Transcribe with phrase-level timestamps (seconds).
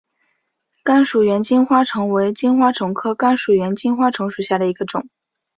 [0.83, 5.07] 甘薯猿金花虫为金花虫科甘薯猿金花虫属下的一个种。